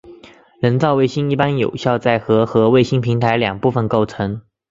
[0.59, 4.41] 人造卫星一般由有效载荷和卫星平台两部分构成。